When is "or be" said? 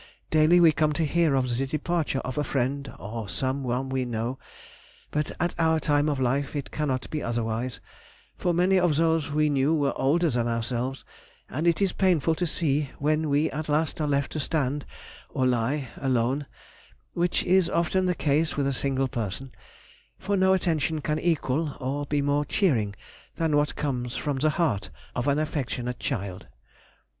21.79-22.23